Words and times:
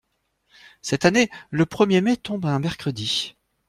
Cette 0.81 1.05
année, 1.05 1.29
le 1.51 1.67
premier 1.67 2.01
mai 2.01 2.17
tombe 2.17 2.47
un 2.47 2.57
mercredi. 2.57 3.37